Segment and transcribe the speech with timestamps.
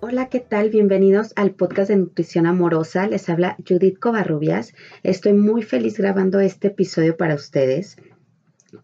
[0.00, 0.70] Hola, ¿qué tal?
[0.70, 3.08] Bienvenidos al podcast de Nutrición Amorosa.
[3.08, 4.72] Les habla Judith Covarrubias.
[5.02, 7.96] Estoy muy feliz grabando este episodio para ustedes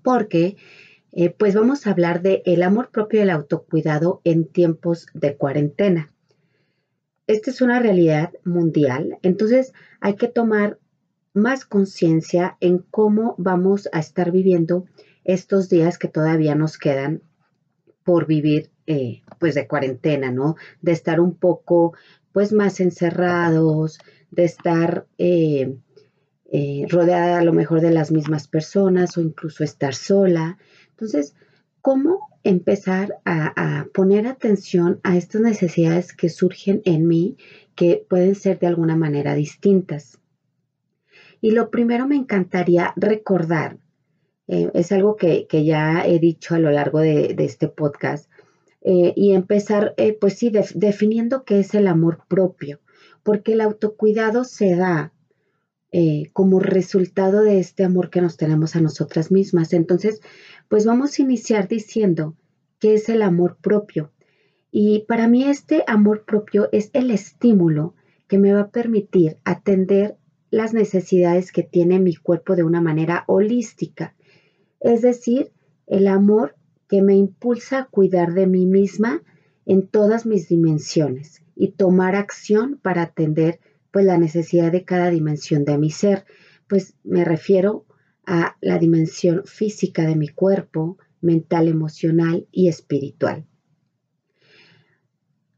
[0.03, 0.57] porque
[1.13, 5.37] eh, pues vamos a hablar de el amor propio y el autocuidado en tiempos de
[5.37, 6.13] cuarentena.
[7.29, 10.81] Esta es una realidad mundial, entonces hay que tomar
[11.33, 14.87] más conciencia en cómo vamos a estar viviendo
[15.23, 17.23] estos días que todavía nos quedan
[18.03, 20.57] por vivir eh, pues de cuarentena, ¿no?
[20.83, 21.95] De estar un poco
[22.33, 23.99] pues más encerrados,
[24.31, 25.77] de estar eh,
[26.51, 30.59] eh, rodeada a lo mejor de las mismas personas o incluso estar sola.
[30.91, 31.35] Entonces,
[31.81, 37.37] ¿cómo empezar a, a, poner atención a estas necesidades que surgen en mí
[37.75, 40.19] que pueden ser de alguna manera distintas?
[41.41, 43.79] Y lo primero me encantaría recordar
[44.47, 48.31] es algo que, ya he dicho a lo largo de, este podcast.
[48.85, 52.81] Eh, y empezar, eh, pues sí, definiendo qué es el amor propio,
[53.23, 55.11] porque el autocuidado se da
[56.33, 59.73] como resultado de este amor que nos tenemos a nosotras mismas.
[59.73, 60.21] Entonces,
[60.67, 62.35] pues vamos a iniciar diciendo
[62.81, 64.11] qué es el amor propio.
[64.73, 67.95] Y para mí este amor propio es el estímulo
[68.27, 70.17] que me va a permitir atender
[70.51, 74.17] las necesidades que tiene mi cuerpo de una manera holística
[74.85, 75.51] es decir,
[75.87, 76.57] el amor
[76.89, 79.23] que me impulsa a cuidar de mí misma
[79.67, 83.61] en todas mis dimensiones y tomar acción para atender
[83.91, 86.25] pues la necesidad de cada dimensión de mi ser.
[86.69, 87.87] Pues me refiero
[88.27, 93.47] a la dimensión física de mi cuerpo, mental, emocional y espiritual.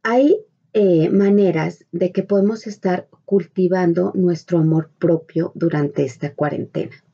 [0.02, 0.36] Hay
[0.72, 7.05] eh, maneras de que podemos estar cultivando nuestro amor propio durante esta cuarentena.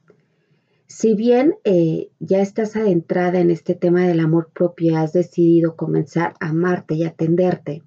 [0.94, 6.34] Si bien eh, ya estás adentrada en este tema del amor propio has decidido comenzar
[6.38, 7.82] a amarte y atenderte,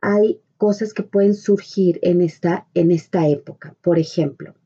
[0.00, 3.76] hay cosas que pueden surgir en esta, en esta época.
[3.82, 4.56] Por ejemplo,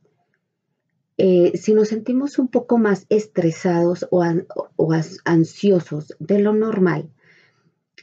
[1.18, 4.24] eh, si nos sentimos un poco más estresados o,
[5.26, 7.12] ansiosos de lo normal,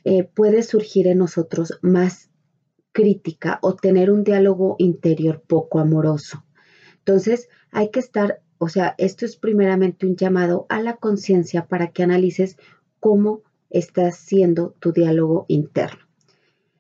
[0.05, 2.29] eh, puede surgir en nosotros más
[2.91, 6.45] crítica o tener un diálogo interior poco amoroso.
[6.99, 11.91] Entonces, hay que estar o sea, esto es primeramente un llamado a la conciencia para
[11.91, 12.57] que analices
[13.01, 16.00] cómo estás siendo tu diálogo interno.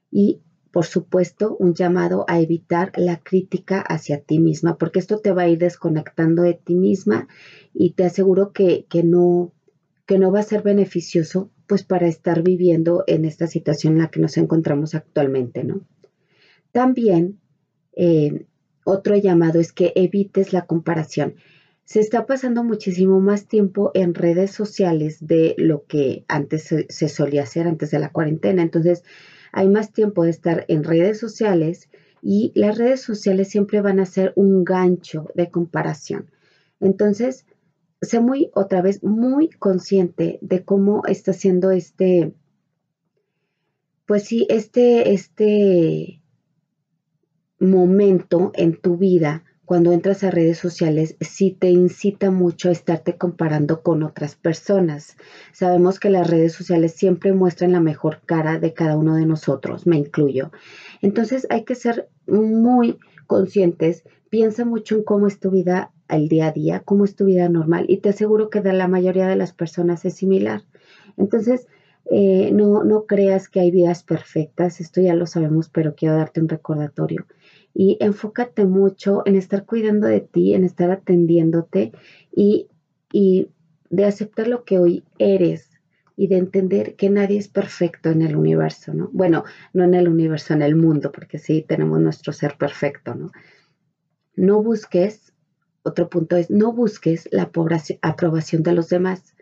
[0.09, 0.39] Y,
[0.71, 5.41] por supuesto, un llamado a evitar la crítica hacia ti misma, porque esto te va
[5.41, 7.27] a ir desconectando de ti misma
[7.73, 9.51] y te aseguro que, no,
[10.05, 14.07] que no va a ser beneficioso pues para estar viviendo en esta situación en la
[14.07, 15.81] que nos encontramos actualmente, ¿no?
[16.71, 17.39] También
[17.97, 18.45] eh,
[18.85, 21.35] otro llamado es que evites la comparación
[21.85, 27.43] se está pasando muchísimo más tiempo en redes sociales de lo que antes se, solía
[27.43, 28.61] hacer antes de la cuarentena.
[28.61, 29.03] Entonces,
[29.51, 31.89] hay más tiempo de estar en redes sociales
[32.21, 36.31] y las redes sociales siempre van a ser un gancho de comparación.
[36.79, 37.45] Entonces,
[38.01, 42.33] sé muy, otra vez, muy consciente de cómo está haciendo este,
[44.05, 46.21] pues sí, este, este
[47.59, 53.17] momento en tu vida cuando entras a redes sociales sí te incita mucho a estarte
[53.17, 55.15] comparando con otras personas.
[55.53, 59.87] Sabemos que las redes sociales siempre muestran la mejor cara de cada uno de nosotros,
[59.87, 60.51] me incluyo.
[61.01, 66.47] Entonces hay que ser muy conscientes, piensa mucho en cómo es tu vida al día
[66.47, 69.37] a día, cómo es tu vida normal y te aseguro que de la mayoría de
[69.37, 70.63] las personas es similar.
[71.15, 71.67] Entonces,
[72.11, 76.41] eh, no, no creas que hay vidas perfectas, esto ya lo sabemos, pero quiero darte
[76.41, 77.25] un recordatorio
[77.73, 81.91] y enfócate mucho en estar cuidando de ti, en estar atendiéndote
[82.31, 82.67] y,
[83.11, 83.49] y
[83.89, 85.69] de aceptar lo que hoy eres
[86.15, 89.09] y de entender que nadie es perfecto en el universo, ¿no?
[89.13, 89.43] Bueno,
[89.73, 93.31] no en el universo, en el mundo, porque sí tenemos nuestro ser perfecto, ¿no?
[94.35, 95.33] No busques,
[95.83, 97.51] otro punto es, no busques la
[98.01, 99.35] aprobación de los demás.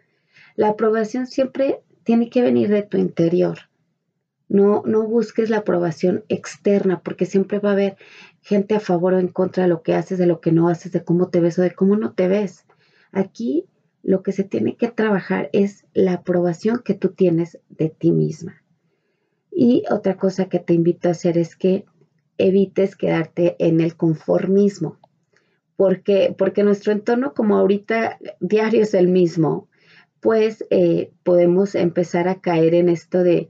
[0.55, 3.70] La aprobación siempre tiene que venir de tu interior.
[4.51, 7.95] No, no busques la aprobación externa, porque siempre va a haber
[8.41, 10.91] gente a favor o en contra de lo que haces, de lo que no haces,
[10.91, 12.65] de cómo te ves o de cómo no te ves.
[13.13, 13.65] Aquí
[14.03, 18.61] lo que se tiene que trabajar es la aprobación que tú tienes de ti misma.
[19.53, 21.85] Y otra cosa que te invito a hacer es que
[22.37, 24.99] evites quedarte en el conformismo,
[25.77, 29.69] porque, porque nuestro entorno como ahorita diario es el mismo,
[30.19, 33.49] pues eh, podemos empezar a caer en esto de,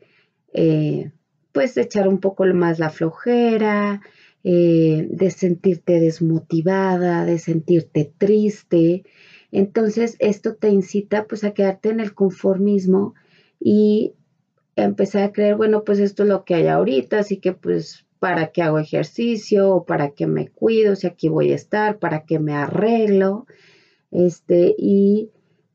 [0.54, 1.12] eh,
[1.52, 4.02] pues, echar un poco más la flojera,
[4.44, 9.04] eh, de sentirte desmotivada, de sentirte triste.
[9.52, 13.14] Entonces, esto te incita pues a quedarte en el conformismo
[13.60, 14.14] y
[14.76, 18.52] empezar a creer, bueno, pues esto es lo que hay ahorita, así que pues para
[18.52, 22.40] qué hago ejercicio o para qué me cuido, si aquí voy a estar, para qué
[22.40, 23.46] me arreglo,
[24.12, 25.32] este, y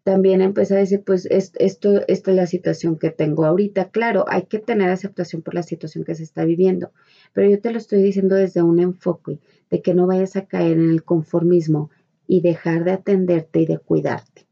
[0.06, 3.91] también empezar a decir, pues esto, esta es la situación que tengo ahorita.
[3.91, 6.93] Claro, hay que tener aceptación por la situación que se está viviendo,
[7.32, 10.79] pero yo te lo estoy diciendo desde un enfoque de que no vayas a caer
[10.79, 11.91] en el conformismo
[12.29, 14.47] y dejar de atenderte y de cuidarte.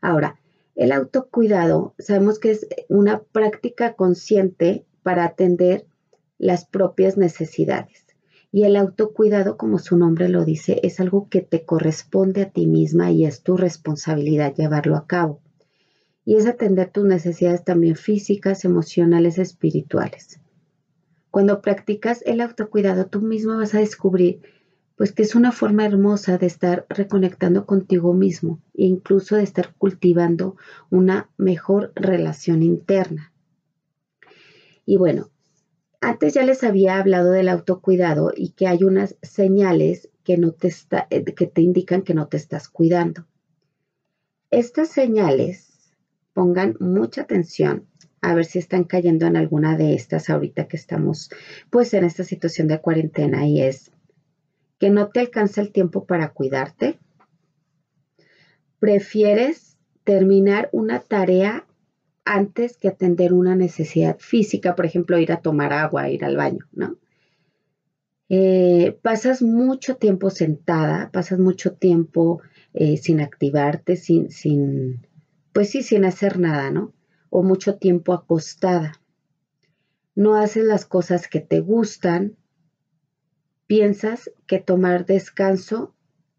[0.00, 0.40] Ahora,
[0.74, 5.84] el autocuidado sabemos que es una práctica consciente para atender
[6.38, 8.03] las propias necesidades.
[8.54, 12.68] Y el autocuidado, como su nombre lo dice, es algo que te corresponde a ti
[12.68, 15.40] misma y es tu responsabilidad llevarlo a cabo.
[16.24, 20.38] Y es atender tus necesidades también físicas, emocionales, espirituales.
[21.32, 24.40] Cuando practicas el autocuidado, tú misma vas a descubrir
[24.94, 29.74] pues que es una forma hermosa de estar reconectando contigo mismo e incluso de estar
[29.74, 30.54] cultivando
[30.90, 33.32] una mejor relación interna.
[34.86, 35.30] Y bueno,
[36.04, 40.72] antes ya les había hablado del autocuidado y que hay unas señales que, no te,
[41.10, 43.26] eh, que te indican que no te estás cuidando.
[44.50, 45.72] Estas señales,
[46.34, 47.86] pongan mucha atención
[48.20, 51.30] a ver si están cayendo en alguna de estas ahorita que estamos
[51.70, 53.90] pues en esta situación de cuarentena y es
[54.78, 56.98] que no te alcanza el tiempo para cuidarte.
[58.78, 61.64] Prefieres terminar una tarea
[62.24, 66.66] antes que atender una necesidad física, por ejemplo, ir a tomar agua, ir al baño,
[66.72, 66.96] ¿no?
[68.30, 72.40] Eh, pasas mucho tiempo sentada, pasas mucho tiempo
[72.72, 75.06] eh, sin activarte, sin, sin,
[75.52, 76.92] pues sí, sin hacer nada, ¿no?
[77.28, 79.00] O mucho tiempo acostada.
[80.14, 82.36] No haces las cosas que te gustan.
[83.66, 85.93] Piensas que tomar descanso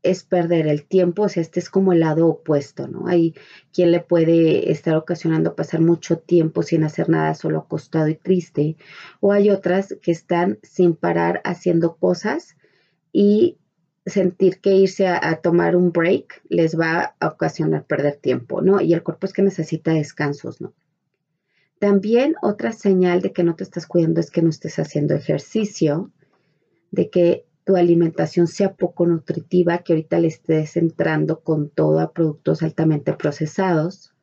[0.06, 3.08] es perder el tiempo, o sea, este es como el lado opuesto, ¿no?
[3.08, 3.34] Hay
[3.74, 8.78] quien le puede estar ocasionando pasar mucho tiempo sin hacer nada, solo acostado y triste,
[9.20, 12.56] o hay otras que están sin parar haciendo cosas
[13.12, 13.58] y
[14.06, 18.82] sentir que irse a, tomar un break les va a ocasionar perder tiempo, ¿no?
[18.82, 20.74] Y el cuerpo es que necesita descansos, ¿no?
[21.80, 26.12] También otra señal de que no te estás cuidando es que no estés haciendo ejercicio,
[26.92, 32.14] de que tu alimentación sea poco nutritiva, que ahorita le estés entrando con todo a
[32.14, 34.14] productos altamente procesados,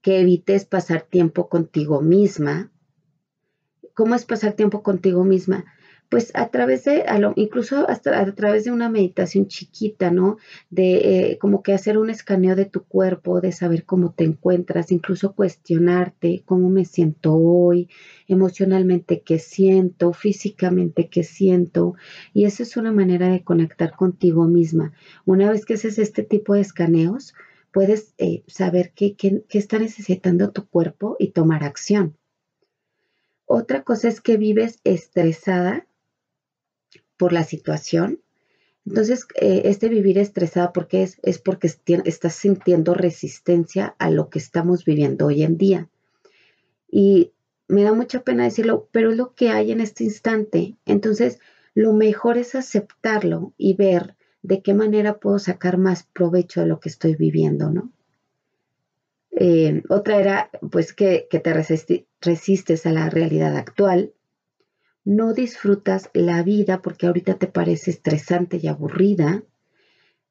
[0.00, 2.72] que evites pasar tiempo contigo misma.
[3.94, 5.66] ¿Cómo es pasar tiempo contigo misma?
[6.12, 7.06] Pues a través de,
[7.36, 10.36] incluso hasta a través de una meditación chiquita, ¿no?
[10.68, 14.92] De eh, como que hacer un escaneo de tu cuerpo, de saber cómo te encuentras,
[14.92, 17.88] incluso cuestionarte cómo me siento hoy,
[18.28, 21.94] emocionalmente qué siento, físicamente qué siento.
[22.34, 24.92] Y esa es una manera de conectar contigo misma.
[25.24, 27.32] Una vez que haces este tipo de escaneos,
[27.72, 32.18] puedes eh, saber qué, qué está necesitando tu cuerpo y tomar acción.
[33.46, 35.86] Otra cosa es que vives estresada
[37.22, 38.18] por la situación.
[38.84, 41.20] Entonces, eh, este vivir estresada, porque es?
[41.22, 41.68] Es porque
[42.04, 45.88] estás sintiendo resistencia a lo que estamos viviendo hoy en día.
[46.90, 47.30] Y
[47.68, 50.74] me da mucha pena decirlo, pero es lo que hay en este instante.
[50.84, 51.38] Entonces,
[51.74, 56.80] lo mejor es aceptarlo y ver de qué manera puedo sacar más provecho de lo
[56.80, 57.92] que estoy viviendo, ¿no?
[59.30, 61.54] Eh, otra era, pues, que, que te
[62.20, 64.12] resistes a la realidad actual
[65.04, 69.42] no disfrutas la vida porque ahorita te parece estresante y aburrida,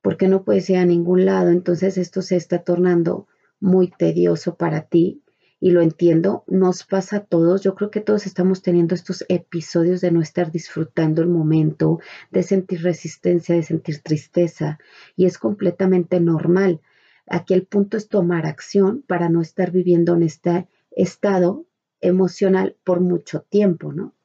[0.01, 3.28] porque no puedes ir a ningún lado, entonces esto se está tornando
[3.60, 5.24] muy tedioso para ti
[5.60, 10.01] y lo entiendo, nos pasa a todos, yo creo que todos estamos teniendo estos episodios
[10.01, 12.00] de no estar disfrutando el momento,
[12.32, 14.80] de sentir resistencia, de sentir tristeza
[15.16, 16.82] y es completamente normal.
[17.28, 21.68] Aquí el punto es tomar acción para no estar viviendo en este estado
[22.00, 24.16] emocional por mucho tiempo, ¿no?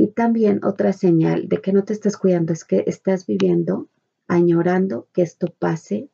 [0.00, 3.88] Y también otra señal de que no te estás cuidando es que estás viviendo,
[4.28, 6.08] añorando que esto pase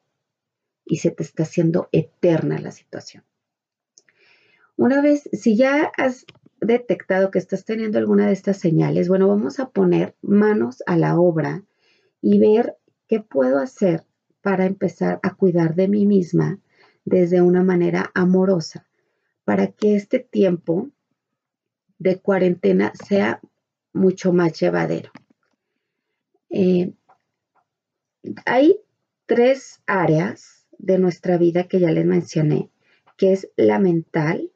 [0.87, 3.25] y se te está haciendo eterna la situación.
[4.79, 6.25] Una vez, si ya has
[6.63, 11.21] detectado que estás teniendo alguna de estas señales, bueno, vamos a poner manos a la
[11.21, 11.63] obra
[12.23, 14.07] y ver qué puedo hacer
[14.41, 16.59] para empezar a cuidar de mí misma
[17.05, 18.87] desde una manera amorosa,
[19.45, 20.89] para que este tiempo
[21.99, 23.43] de cuarentena sea
[23.95, 25.11] mucho más llevadero.
[26.51, 26.93] Eh,
[28.45, 28.79] hay
[29.27, 32.71] tres áreas de nuestra vida que ya les mencioné,
[33.17, 34.51] que es la mental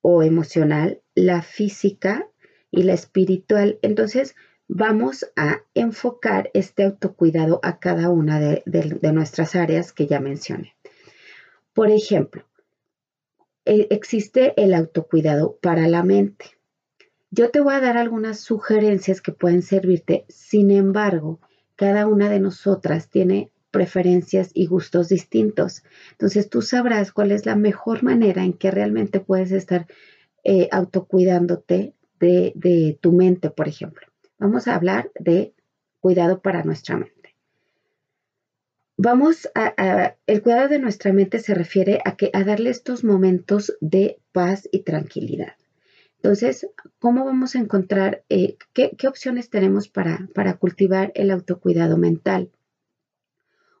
[0.00, 2.28] o emocional, la física
[2.70, 3.78] y la espiritual.
[3.82, 4.34] Entonces,
[4.68, 10.74] vamos a enfocar este autocuidado a cada una de, nuestras áreas que ya mencioné.
[11.72, 12.44] Por ejemplo,
[13.64, 16.57] e, existe el autocuidado para la mente.
[17.30, 21.40] Yo te voy a dar algunas sugerencias que pueden servirte, sin embargo,
[21.76, 25.84] cada una de nosotras tiene preferencias y gustos distintos.
[26.12, 29.86] Entonces tú sabrás cuál es la mejor manera en que realmente puedes estar
[30.42, 34.08] eh, autocuidándote de tu mente, por ejemplo
[34.38, 35.54] vamos a hablar de
[36.00, 37.36] cuidado para nuestra mente.
[38.96, 43.76] Vamos a, el cuidado de nuestra mente se refiere a que a darle estos momentos
[43.80, 45.54] de paz y tranquilidad.
[46.28, 46.68] Entonces,
[46.98, 52.50] ¿cómo vamos a encontrar, eh, qué, opciones tenemos para, cultivar el autocuidado mental?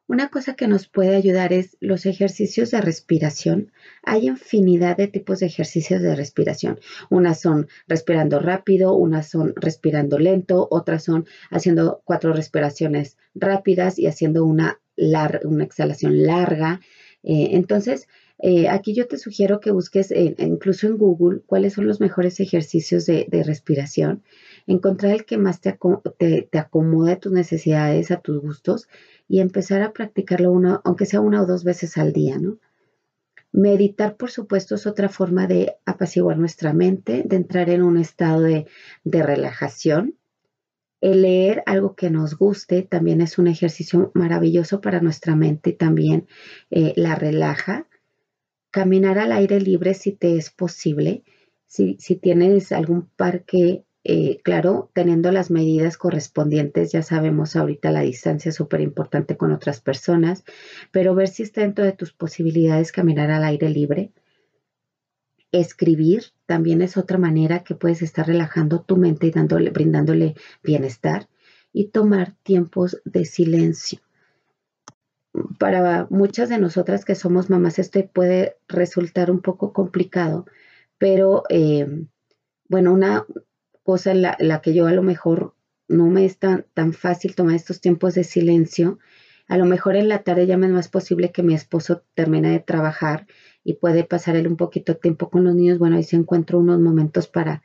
[0.06, 3.70] Una cosa que nos puede ayudar es los ejercicios de respiración.
[4.02, 6.80] Hay infinidad de tipos de ejercicios de respiración.
[7.10, 14.06] Unas son respirando rápido, unas son respirando lento, otras son haciendo cuatro respiraciones rápidas y
[14.06, 14.80] haciendo una,
[15.44, 16.80] una exhalación larga.
[17.22, 22.00] Eh, entonces, eh, aquí yo te sugiero que busques incluso en Google cuáles son los
[22.00, 24.22] mejores ejercicios de, respiración,
[24.66, 25.76] encontrar el que más te,
[26.18, 28.88] te, acomode a tus necesidades, a tus gustos
[29.28, 32.58] y empezar a practicarlo uno, aunque sea una o dos veces al día, ¿no?
[33.52, 38.42] Meditar, por supuesto, es otra forma de apaciguar nuestra mente, de entrar en un estado
[38.42, 38.66] de,
[39.04, 40.16] relajación.
[41.00, 45.72] El leer algo que nos guste también es un ejercicio maravilloso para nuestra mente y
[45.74, 46.26] también
[46.70, 47.86] eh, la relaja.
[48.70, 51.24] Caminar al aire libre si te es posible.
[51.66, 58.48] Si, tienes algún parque eh, claro, teniendo las medidas correspondientes, ya sabemos ahorita la distancia
[58.50, 60.44] es súper importante con otras personas,
[60.92, 64.12] pero ver si está dentro de tus posibilidades caminar al aire libre.
[65.52, 71.28] Escribir también es otra manera que puedes estar relajando tu mente y dándole, brindándole bienestar.
[71.70, 74.00] Y tomar tiempos de silencio.
[75.58, 80.46] Para muchas de nosotras que somos mamás, esto puede resultar un poco complicado,
[80.98, 82.06] pero eh,
[82.68, 83.24] bueno, una,
[83.88, 85.54] cosa en la, que yo a lo mejor
[85.88, 88.98] no me es tan, tan fácil tomar estos tiempos de silencio.
[89.46, 92.50] A lo mejor en la tarde ya me es más posible que mi esposo termine
[92.50, 93.26] de trabajar
[93.64, 95.78] y puede pasar él un poquito de tiempo con los niños.
[95.78, 97.62] Bueno, ahí se encuentro unos momentos para,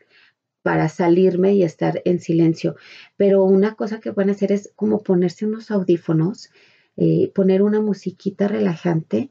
[0.61, 2.77] para salirme y estar en silencio.
[3.17, 6.51] Pero una cosa que pueden hacer es como ponerse unos audífonos,
[6.97, 9.29] eh, poner una musiquita relajante,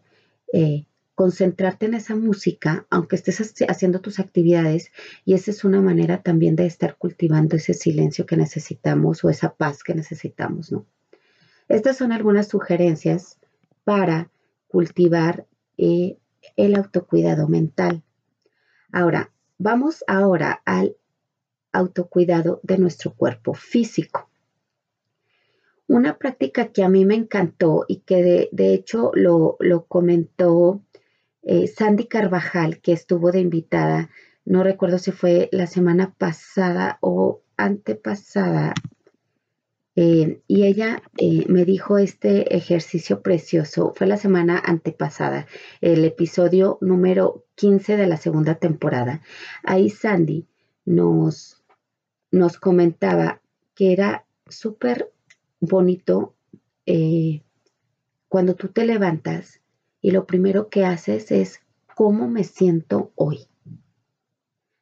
[0.52, 4.90] eh, concentrarte en esa música, aunque estés haciendo tus actividades,
[5.25, 9.54] y esa es una manera también de estar cultivando ese silencio que necesitamos o esa
[9.54, 10.87] paz que necesitamos, ¿no?
[11.69, 13.38] Estas son algunas sugerencias
[13.85, 14.31] para
[14.69, 15.47] cultivar
[15.78, 16.19] eh,
[16.57, 18.02] el autocuidado mental.
[18.90, 20.97] Ahora, vamos ahora al
[21.73, 24.28] autocuidado de nuestro cuerpo físico.
[25.92, 30.80] Una práctica que a mí me encantó y que de, hecho lo, lo comentó
[31.42, 34.08] eh, Sandy Carvajal, que estuvo de invitada,
[34.46, 38.72] no recuerdo si fue la semana pasada o antepasada,
[39.94, 45.46] eh, y ella eh, me dijo este ejercicio precioso, fue la semana antepasada,
[45.82, 49.20] el episodio número 15 de la segunda temporada.
[49.62, 50.46] Ahí Sandy
[50.87, 51.62] nos,
[52.30, 53.42] nos comentaba
[53.75, 55.12] que era súper
[55.62, 56.35] bonito
[58.28, 59.61] cuando tú te levantas
[60.00, 61.61] y lo primero que haces es
[61.95, 63.47] cómo me siento hoy.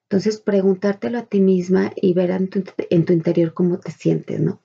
[0.05, 2.65] Entonces, preguntártelo a ti misma y ver en tu,
[3.13, 4.61] interior cómo te sientes, ¿no?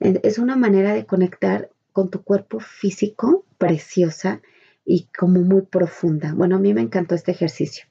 [0.00, 4.40] Es una manera de conectar con tu cuerpo físico preciosa
[4.84, 6.32] y como muy profunda.
[6.32, 7.84] Bueno, a mí me encantó este ejercicio.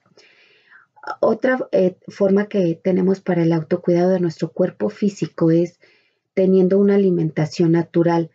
[1.20, 5.80] Otra eh, forma que tenemos para el autocuidado de nuestro cuerpo físico es
[6.34, 8.32] teniendo una alimentación natural.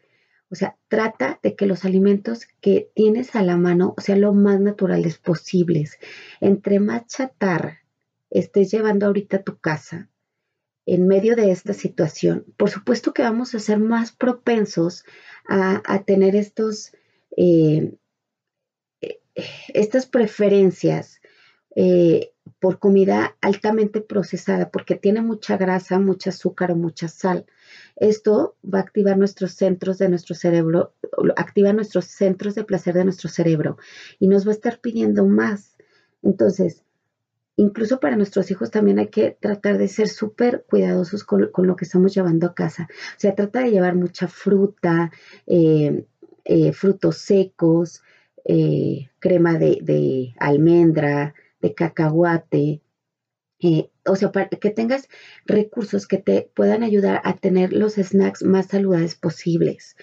[0.48, 4.60] O sea, trata de que los alimentos que tienes a la mano sean lo más
[4.60, 5.98] naturales posibles.
[6.40, 7.82] Entre más chatarra
[8.30, 10.08] estés llevando ahorita a tu casa,
[10.86, 15.04] en medio de esta situación, por supuesto que vamos a ser más propensos
[15.48, 16.92] a, tener estos,
[17.36, 17.96] eh,
[19.00, 19.20] eh,
[19.74, 21.20] estas preferencias
[21.74, 27.46] eh, por comida altamente procesada, porque tiene mucha grasa, mucho azúcar o mucha sal.
[27.96, 30.94] Esto va a activar nuestros centros de nuestro cerebro,
[31.36, 33.78] activa nuestros centros de placer de nuestro cerebro
[34.18, 35.76] y nos va a estar pidiendo más.
[36.22, 36.82] Entonces,
[37.56, 41.84] incluso para nuestros hijos también hay que tratar de ser súper cuidadosos con, lo que
[41.84, 42.88] estamos llevando a casa.
[42.90, 45.10] O sea, trata de llevar mucha fruta,
[45.46, 46.04] eh,
[46.44, 48.02] eh, frutos secos,
[48.44, 51.34] eh, crema de, almendra,
[51.74, 52.82] cacahuate.
[54.06, 55.08] o sea, para que tengas
[55.46, 59.96] recursos que te puedan ayudar a tener los snacks más saludables posibles.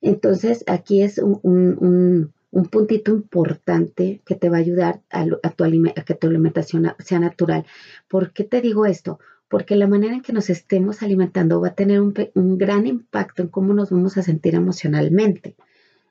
[0.00, 5.64] Entonces, aquí es un un puntito importante que te va a ayudar a, tu
[6.06, 7.64] que tu alimentación sea natural.
[8.08, 9.18] ¿Por qué te digo esto?
[9.48, 12.12] Porque la manera en que nos estemos alimentando va a tener un,
[12.58, 15.56] gran impacto en cómo nos vamos a sentir emocionalmente.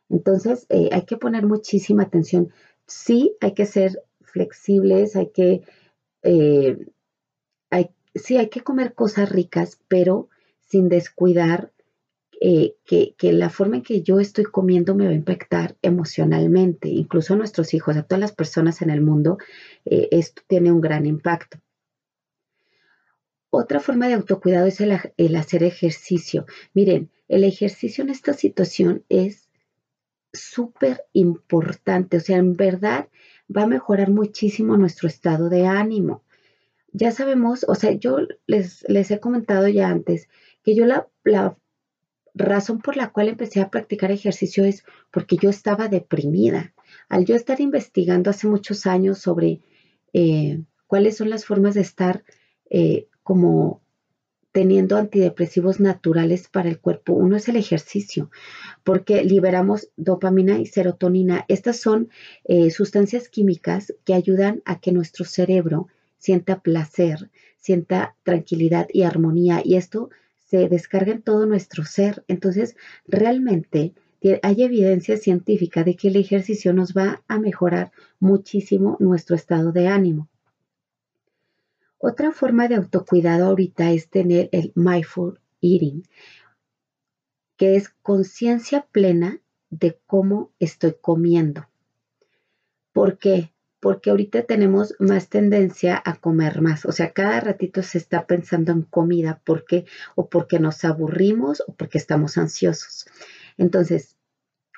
[0.09, 2.49] Entonces, eh, hay que poner muchísima atención.
[2.87, 5.61] Sí, hay que ser flexibles, hay que,
[6.23, 6.77] eh,
[7.69, 11.71] hay, sí, hay que comer cosas ricas, pero sin descuidar
[12.43, 17.35] eh, que, la forma en que yo estoy comiendo me va a impactar emocionalmente, incluso
[17.35, 19.37] a nuestros hijos, a todas las personas en el mundo,
[19.85, 21.59] eh, esto tiene un gran impacto.
[23.51, 26.47] Otra forma de autocuidado es el, el hacer ejercicio.
[26.73, 29.47] Miren, el ejercicio en esta situación es
[30.33, 33.09] súper importante, o sea, en verdad
[33.55, 36.23] va a mejorar muchísimo nuestro estado de ánimo.
[36.93, 38.17] Ya sabemos, o sea, yo
[38.47, 40.27] les, les he comentado ya antes
[40.63, 41.57] que yo la, la
[42.33, 46.73] razón por la cual empecé a practicar ejercicio es porque yo estaba deprimida.
[47.09, 49.61] Al yo estar investigando hace muchos años sobre
[50.13, 52.23] eh, cuáles son las formas de estar
[52.69, 53.81] eh, como
[54.51, 57.13] teniendo antidepresivos naturales para el cuerpo.
[57.13, 58.29] Uno es el ejercicio,
[58.83, 61.45] porque liberamos dopamina y serotonina.
[61.47, 62.09] Estas son
[62.45, 69.61] eh, sustancias químicas que ayudan a que nuestro cerebro sienta placer, sienta tranquilidad y armonía.
[69.63, 70.09] Y esto
[70.45, 72.23] se descarga en todo nuestro ser.
[72.27, 72.75] Entonces,
[73.07, 73.93] realmente
[74.43, 79.87] hay evidencia científica de que el ejercicio nos va a mejorar muchísimo nuestro estado de
[79.87, 80.30] ánimo.
[82.01, 86.03] Otra forma de autocuidado ahorita es tener el mindful eating,
[87.57, 89.39] que es conciencia plena
[89.69, 91.69] de cómo estoy comiendo.
[92.91, 93.51] ¿Por qué?
[93.81, 96.85] porque ahorita tenemos más tendencia a comer más.
[96.85, 99.41] O sea, cada ratito se está pensando en comida.
[99.43, 99.85] ¿Por qué?
[100.15, 103.07] O porque nos aburrimos o porque estamos ansiosos.
[103.57, 104.17] Entonces,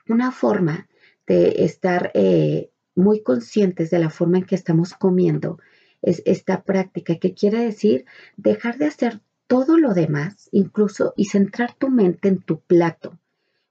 [0.07, 0.87] una forma
[1.27, 5.59] de estar eh, muy conscientes de la forma en que estamos comiendo
[6.03, 8.05] es esta práctica, que quiere decir
[8.37, 13.17] dejar de hacer todo lo demás, incluso, y centrar tu mente en tu plato.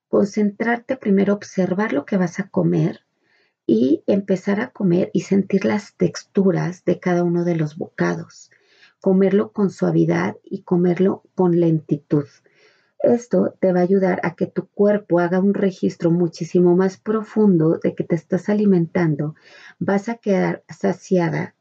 [0.08, 3.00] Concentrarte primero, observar lo que vas a comer
[3.66, 8.50] y empezar a comer y sentir las texturas de cada uno de los bocados,
[9.00, 12.26] comerlo con suavidad y comerlo con lentitud.
[12.98, 17.78] Esto te va a ayudar a que tu cuerpo haga un registro muchísimo más profundo
[17.82, 19.34] de que te estás alimentando,
[19.78, 21.54] vas a quedar saciada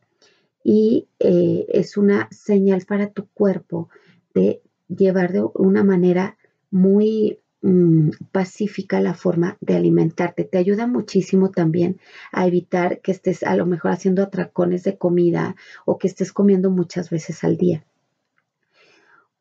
[0.64, 3.90] y eh, es una señal para tu cuerpo
[4.34, 6.38] de llevar de una manera
[6.70, 10.46] muy Mm, pacífica la forma de alimentarte.
[10.46, 12.00] Te ayuda muchísimo también
[12.32, 16.72] a evitar que estés a lo mejor haciendo atracones de comida o que estés comiendo
[16.72, 17.86] muchas veces al día.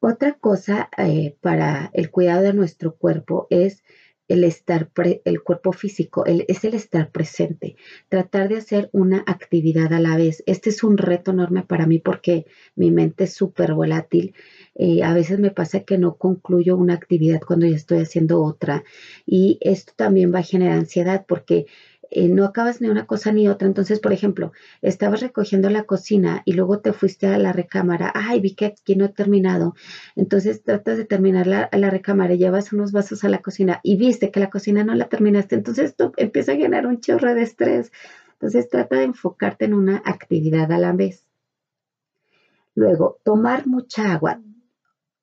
[0.00, 3.83] Otra cosa eh, para el cuidado de nuestro cuerpo es
[4.30, 4.88] el estar,
[5.24, 7.74] el cuerpo físico, es el estar presente,
[8.08, 10.44] tratar de hacer una actividad a la vez.
[10.46, 14.34] Este es un reto enorme para mí porque mi mente es súper volátil.
[14.76, 18.84] Eh, a veces me pasa que no concluyo una actividad cuando ya estoy haciendo otra
[19.26, 21.66] y esto también va a generar ansiedad porque
[22.11, 23.68] eh, no acabas ni una cosa ni otra.
[23.68, 28.11] Entonces, por ejemplo, estabas recogiendo la cocina y luego te fuiste a la recámara.
[28.14, 29.75] Ay, vi que aquí no he terminado.
[30.16, 34.31] Entonces tratas de terminar la, la recámara llevas unos vasos a la cocina y viste
[34.31, 35.55] que la cocina no la terminaste.
[35.55, 37.92] Entonces esto empieza a generar un chorro de estrés.
[38.33, 41.25] Entonces trata de enfocarte en una actividad a la vez.
[42.75, 44.40] Luego, tomar mucha agua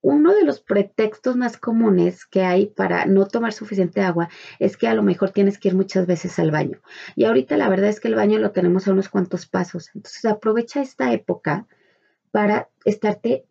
[0.02, 4.30] uno de los pretextos más comunes que hay para no tomar suficiente agua
[4.60, 6.82] es que a lo mejor tienes que ir muchas veces al baño.
[7.16, 9.90] Y ahorita la verdad es que el baño lo tenemos a unos cuantos pasos.
[9.96, 11.68] Entonces aprovecha esta época
[12.32, 13.46] para estarte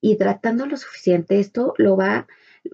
[0.00, 1.38] hidratando lo suficiente.
[1.38, 2.26] Esto lo va,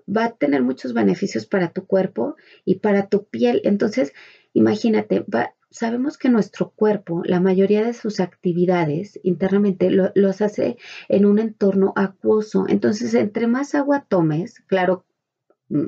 [0.08, 3.60] va a tener muchos beneficios para tu cuerpo y para tu piel.
[3.64, 4.14] Entonces,
[4.52, 10.78] imagínate, va, sabemos que nuestro cuerpo, la mayoría de sus actividades internamente los hace
[11.08, 12.66] en un entorno acuoso.
[12.68, 15.04] Entonces, entre más agua tomes, claro,
[15.68, 15.86] mm,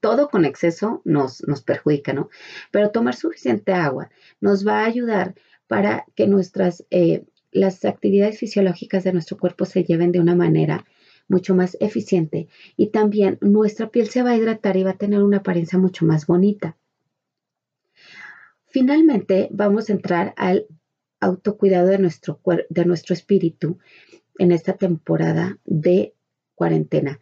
[0.00, 2.30] todo con exceso nos, nos perjudica, ¿no?
[2.70, 5.34] Pero tomar suficiente agua nos va a ayudar
[5.66, 10.84] para que nuestras, eh, las actividades fisiológicas de nuestro cuerpo se lleven de una manera
[11.28, 15.22] mucho más eficiente y también nuestra piel se va a hidratar y va a tener
[15.22, 16.76] una apariencia mucho más bonita.
[18.72, 20.66] Finalmente, vamos a entrar al
[21.20, 23.78] autocuidado de nuestro, de nuestro espíritu
[24.38, 26.14] en esta temporada de
[26.54, 27.20] cuarentena.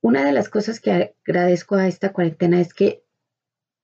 [0.00, 3.04] Una de las cosas que agradezco a esta cuarentena es que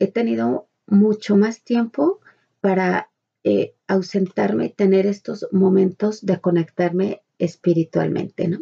[0.00, 2.18] he tenido mucho más tiempo
[2.60, 3.08] para
[3.44, 8.58] eh, ausentarme, tener estos momentos de conectarme espiritualmente, ¿no?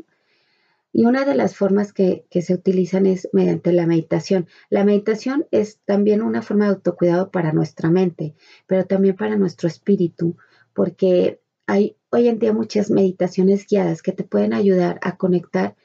[0.93, 4.47] Y una de las formas que, se utilizan es mediante la meditación.
[4.69, 8.35] La meditación es también una forma de autocuidado para nuestra mente,
[8.67, 10.37] pero también para nuestro espíritu,
[10.75, 15.77] porque hay hoy en día muchas meditaciones guiadas que te pueden ayudar a conectar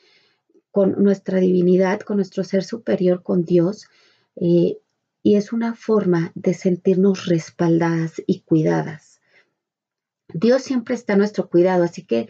[0.71, 3.87] con nuestra divinidad, con nuestro ser superior, con Dios.
[4.35, 4.77] Eh,
[5.23, 9.19] y es una forma de sentirnos respaldadas y cuidadas.
[10.33, 12.29] Dios siempre está a nuestro cuidado, así que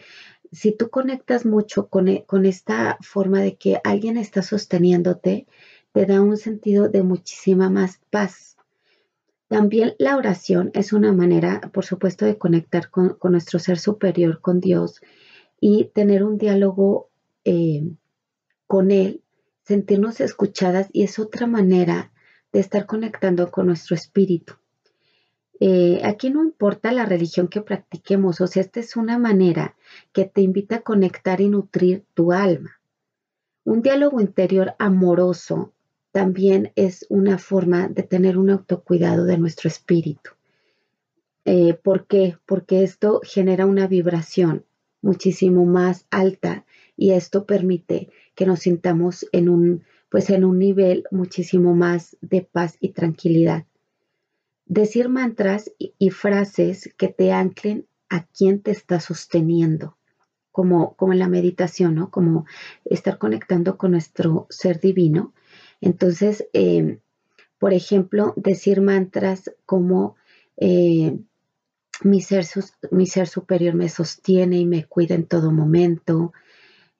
[0.52, 5.46] si tú conectas mucho con, e, con, esta forma de que alguien está sosteniéndote,
[5.92, 8.56] te da un sentido de muchísima más paz.
[9.48, 14.60] También la oración es una manera, por supuesto, de conectar con, nuestro ser superior, con
[14.60, 15.00] Dios,
[15.60, 17.10] y tener un diálogo
[17.44, 17.90] eh,
[18.66, 19.22] con Él,
[19.64, 22.12] sentirnos escuchadas, y es otra manera
[22.52, 24.54] de estar conectando con nuestro espíritu.
[25.60, 29.76] Eh, aquí no importa la religión que practiquemos, o sea, esta es una manera
[30.12, 32.80] que te invita a conectar y nutrir tu alma.
[33.64, 35.72] Un diálogo interior amoroso
[36.12, 40.30] también es una forma de tener un autocuidado de nuestro espíritu.
[41.44, 42.36] Eh, ¿Por qué?
[42.46, 44.64] Porque esto genera una vibración
[45.02, 46.64] muchísimo más alta
[46.96, 52.42] y esto permite que nos sintamos en un, pues en un nivel muchísimo más de
[52.42, 53.64] paz y tranquilidad.
[54.68, 59.96] Decir mantras y, frases que te anclen a quien te está sosteniendo,
[60.52, 62.10] como, como en la meditación, ¿no?
[62.10, 62.44] Como
[62.84, 65.32] estar conectando con nuestro ser divino.
[65.80, 67.00] Entonces, em,
[67.58, 70.16] por ejemplo, decir mantras como
[70.58, 71.18] eh,
[72.02, 72.44] mi, ser,
[72.90, 76.32] mi ser superior me sostiene y me cuida en todo momento.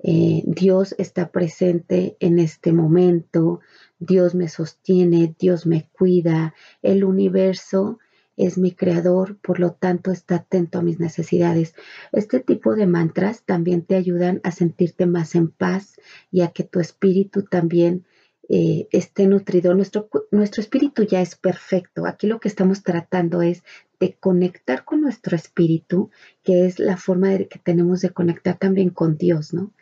[0.01, 3.61] Eh, Dios está presente en este momento,
[3.99, 7.99] Dios me sostiene, Dios me cuida, el universo
[8.37, 11.75] es mi creador, por lo tanto está atento a mis necesidades.
[12.13, 16.63] Este tipo de mantras también te ayudan a sentirte más en paz y a que
[16.63, 18.07] tu espíritu también
[18.49, 19.75] eh, esté nutrido.
[19.75, 22.07] Nuestro, nuestro espíritu ya es perfecto.
[22.07, 23.65] Aquí lo que estamos tratando es
[23.99, 26.11] de conectar con nuestro espíritu,
[26.45, 29.73] que es la forma de que tenemos de conectar también con Dios, ¿no?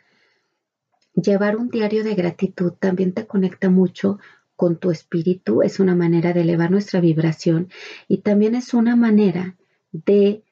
[1.21, 4.19] Llevar un diario de gratitud también te conecta mucho
[4.55, 7.69] con tu espíritu, es una manera de elevar nuestra vibración
[8.07, 9.55] y también es una manera
[9.91, 10.43] de,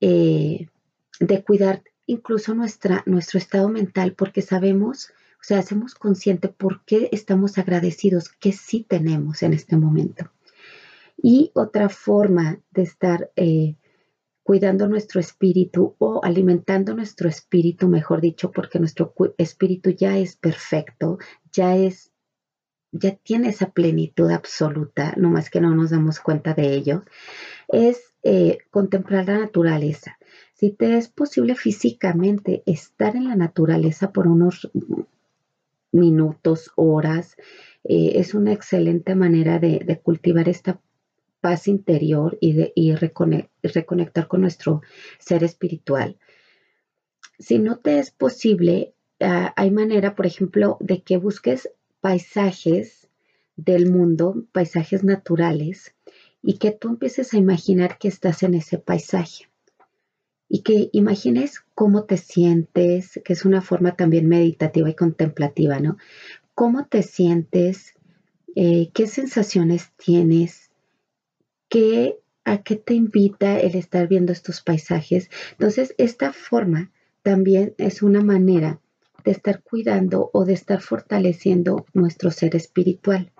[0.00, 0.68] eh,
[1.20, 5.10] de cuidar incluso nuestra, nuestro estado mental porque sabemos,
[5.40, 10.30] o sea, hacemos consciente por qué estamos agradecidos, que sí tenemos en este momento.
[11.22, 13.76] Y otra forma de estar eh,
[14.44, 21.18] cuidando nuestro espíritu o alimentando nuestro espíritu, mejor dicho, porque nuestro espíritu ya es perfecto,
[21.50, 22.12] ya es,
[22.92, 27.04] ya tiene esa plenitud absoluta, no más que no nos damos cuenta de ello,
[27.68, 30.18] es eh, contemplar la naturaleza.
[30.52, 34.70] Si te es posible físicamente estar en la naturaleza por unos
[35.90, 37.36] minutos, horas,
[37.82, 40.80] eh, es una excelente manera de, de cultivar esta
[41.44, 42.72] paz interior y, de,
[43.60, 44.80] reconectar con nuestro
[45.18, 46.16] ser espiritual.
[47.38, 51.68] Si no te es posible, ah, hay manera, por ejemplo, de que busques
[52.00, 53.10] paisajes
[53.56, 55.94] del mundo, paisajes naturales,
[56.42, 59.50] y que tú empieces a imaginar que estás en ese paisaje.
[60.48, 65.98] Y que imagines cómo te sientes, que es una forma también meditativa y contemplativa, ¿no?
[66.54, 67.92] ¿Cómo te sientes?
[68.56, 70.70] Eh, ¿Qué sensaciones tienes?
[72.44, 75.30] A qué te invita el estar viendo estos paisajes.
[75.52, 78.80] Entonces, esta forma también es una manera
[79.24, 83.32] de estar cuidando o de estar fortaleciendo nuestro ser espiritual.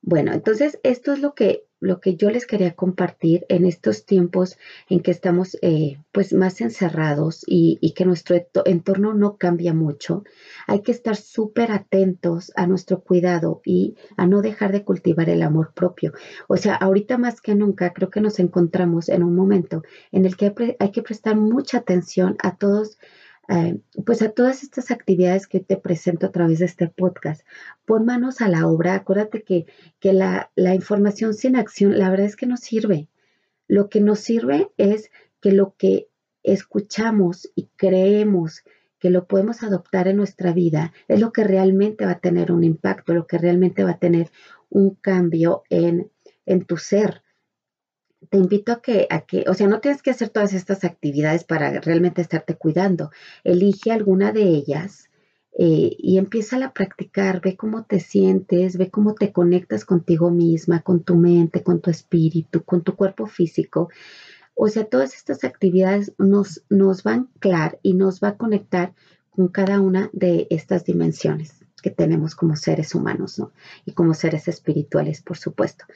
[0.00, 4.58] Bueno, entonces esto es lo que lo que yo les quería compartir en estos tiempos
[4.88, 10.22] en que estamos eh, pues más encerrados y, que nuestro entorno no cambia mucho,
[10.66, 15.42] hay que estar súper atentos a nuestro cuidado y a no dejar de cultivar el
[15.42, 16.12] amor propio.
[16.46, 20.36] O sea, ahorita más que nunca creo que nos encontramos en un momento en el
[20.36, 22.98] que hay que prestar mucha atención a todos
[23.50, 27.42] eh, pues a todas estas actividades que te presento a través de este podcast.
[27.84, 29.66] Pon manos a la obra, acuérdate que,
[29.98, 33.08] que la, la información sin acción, la verdad es que no sirve.
[33.66, 35.10] Lo que nos sirve es
[35.40, 36.08] que lo que
[36.44, 38.62] escuchamos y creemos
[39.00, 42.62] que lo podemos adoptar en nuestra vida es lo que realmente va a tener un
[42.62, 44.30] impacto, lo que realmente va a tener
[44.68, 46.08] un cambio en,
[46.46, 47.22] en tu ser.
[48.28, 51.44] Te invito a que, a que, o sea, no tienes que hacer todas estas actividades
[51.44, 53.10] para realmente estarte cuidando.
[53.44, 55.10] Elige alguna de ellas
[55.58, 57.40] eh, y empieza a practicar.
[57.40, 61.90] Ve cómo te sientes, ve cómo te conectas contigo misma, con tu mente, con tu
[61.90, 63.88] espíritu, con tu cuerpo físico.
[64.54, 68.92] O sea, todas estas actividades nos, nos van a anclar y nos va a conectar
[69.30, 73.52] con cada una de estas dimensiones que tenemos como seres humanos, ¿no?
[73.86, 75.86] Y como seres espirituales, por supuesto.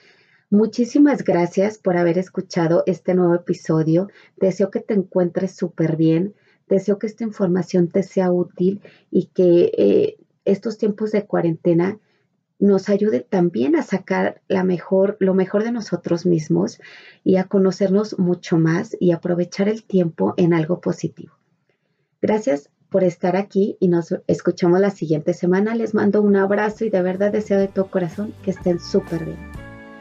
[0.54, 4.06] Muchísimas gracias por haber escuchado este nuevo episodio.
[4.36, 6.36] Deseo que te encuentres súper bien.
[6.68, 11.98] Deseo que esta información te sea útil y que eh, estos tiempos de cuarentena
[12.60, 16.78] nos ayude también a sacar la mejor, lo mejor de nosotros mismos
[17.24, 21.32] y a conocernos mucho más y aprovechar el tiempo en algo positivo.
[22.22, 25.74] Gracias por estar aquí y nos escuchamos la siguiente semana.
[25.74, 29.63] Les mando un abrazo y de verdad deseo de todo corazón que estén súper bien.